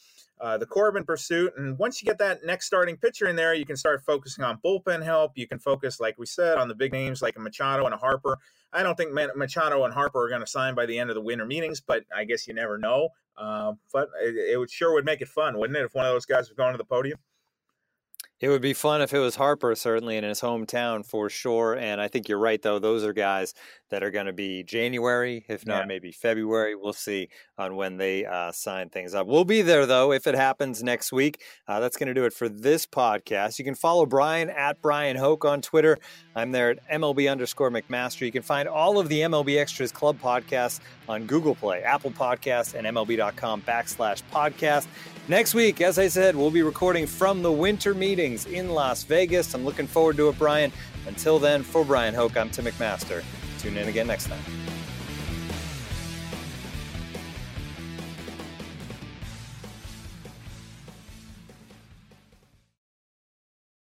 uh, 0.41 0.57
the 0.57 0.67
Corbin 0.67 1.05
pursuit. 1.05 1.53
And 1.57 1.79
once 1.79 2.01
you 2.01 2.07
get 2.07 2.19
that 2.19 2.45
next 2.45 2.67
starting 2.67 2.97
pitcher 2.97 3.27
in 3.27 3.37
there, 3.37 3.53
you 3.53 3.67
can 3.67 3.77
start 3.77 4.03
focusing 4.03 4.43
on 4.43 4.59
bullpen 4.65 5.03
help. 5.03 5.33
You 5.37 5.47
can 5.47 5.59
focus, 5.59 6.01
like 6.01 6.19
we 6.19 6.27
said, 6.27 6.57
on 6.57 6.69
the 6.69 6.75
big 6.75 6.93
names 6.93 7.21
like 7.21 7.37
a 7.37 7.41
Machado 7.41 7.85
and 7.85 7.95
a 7.95 7.99
Harper. 7.99 8.39
I 8.73 8.83
don't 8.83 8.97
think 8.97 9.13
Machado 9.13 9.85
and 9.85 9.93
Harper 9.93 10.25
are 10.25 10.29
going 10.29 10.41
to 10.41 10.47
sign 10.47 10.75
by 10.75 10.87
the 10.87 10.99
end 10.99 11.11
of 11.11 11.15
the 11.15 11.21
winter 11.21 11.45
meetings, 11.45 11.81
but 11.81 12.05
I 12.15 12.25
guess 12.25 12.47
you 12.47 12.55
never 12.55 12.79
know. 12.79 13.11
Uh, 13.37 13.73
but 13.93 14.09
it, 14.23 14.53
it 14.53 14.57
would 14.59 14.71
sure 14.71 14.95
would 14.95 15.05
make 15.05 15.21
it 15.21 15.29
fun, 15.29 15.59
wouldn't 15.59 15.77
it, 15.77 15.85
if 15.85 15.95
one 15.95 16.07
of 16.07 16.13
those 16.13 16.27
guys 16.27 16.49
was 16.49 16.57
going 16.57 16.73
to 16.73 16.79
the 16.79 16.85
podium? 16.85 17.19
It 18.41 18.49
would 18.49 18.63
be 18.63 18.73
fun 18.73 19.03
if 19.03 19.13
it 19.13 19.19
was 19.19 19.37
Harper, 19.37 19.75
certainly 19.75 20.17
in 20.17 20.25
his 20.25 20.41
hometown 20.41 21.05
for 21.05 21.29
sure. 21.29 21.77
And 21.77 22.01
I 22.01 22.09
think 22.09 22.27
you're 22.27 22.39
right, 22.39 22.61
though. 22.61 22.79
Those 22.79 23.05
are 23.05 23.13
guys 23.13 23.53
that 23.91 24.03
are 24.03 24.11
going 24.11 24.27
to 24.27 24.33
be 24.33 24.63
January, 24.63 25.45
if 25.49 25.67
not 25.67 25.81
yeah. 25.81 25.87
maybe 25.87 26.11
February. 26.11 26.75
We'll 26.75 26.95
see 26.95 27.29
on 27.59 27.77
when 27.77 27.99
they 27.99 28.25
uh, 28.25 28.51
sign 28.53 28.89
things 28.89 29.15
up. 29.15 29.27
We'll 29.27 29.45
be 29.45 29.61
there, 29.61 29.85
though, 29.85 30.13
if 30.13 30.27
it 30.27 30.35
happens 30.35 30.83
next 30.83 31.13
week. 31.13 31.43
Uh, 31.69 31.81
that's 31.81 31.99
going 31.99 32.07
to 32.07 32.15
do 32.15 32.25
it 32.25 32.33
for 32.33 32.49
this 32.49 32.87
podcast. 32.87 33.59
You 33.59 33.65
can 33.65 33.75
follow 33.75 34.07
Brian 34.07 34.49
at 34.49 34.81
Bryan 34.81 35.17
Hoch 35.17 35.45
on 35.45 35.61
Twitter. 35.61 35.99
I'm 36.35 36.51
there 36.51 36.71
at 36.71 36.89
MLB 36.89 37.31
underscore 37.31 37.71
McMaster. 37.71 38.23
You 38.23 38.33
can 38.33 38.43
find 38.43 38.69
all 38.69 38.99
of 38.99 39.11
the 39.11 39.21
MLB 39.21 39.59
Extras 39.59 39.93
Club 39.93 40.19
podcasts 40.19 40.81
on 41.09 41.27
Google 41.27 41.55
Play, 41.55 41.83
Apple 41.83 42.11
Podcasts, 42.11 42.75
and 42.75 42.87
MLB.com 42.87 43.63
backslash 43.63 44.23
podcast. 44.33 44.87
Next 45.29 45.55
week, 45.55 45.81
as 45.81 45.99
I 45.99 46.09
said, 46.09 46.35
we'll 46.35 46.51
be 46.51 46.63
recording 46.63 47.07
from 47.07 47.43
the 47.43 47.53
winter 47.53 47.95
in 48.47 48.71
Las 48.71 49.05
Vegas. 49.05 49.55
I'm 49.55 49.65
looking 49.65 49.87
forward 49.87 50.17
to 50.17 50.29
it, 50.29 50.39
Brian. 50.39 50.73
Until 51.07 51.39
then, 51.39 51.63
for 51.63 51.85
Bryan 51.85 52.15
Hoch, 52.15 52.37
I'm 52.37 52.51
Tim 52.51 52.65
McMaster. 52.65 53.23
Tune 53.59 53.77
in 53.77 53.89
again 53.89 54.07
next 54.07 54.27
time. 54.27 54.60